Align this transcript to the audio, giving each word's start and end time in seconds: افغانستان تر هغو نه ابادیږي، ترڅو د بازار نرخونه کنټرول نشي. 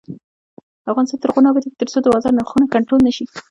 افغانستان 0.91 1.19
تر 1.21 1.29
هغو 1.29 1.41
نه 1.43 1.49
ابادیږي، 1.51 1.77
ترڅو 1.81 1.97
د 2.01 2.07
بازار 2.13 2.31
نرخونه 2.37 2.65
کنټرول 2.73 2.99
نشي. 3.07 3.25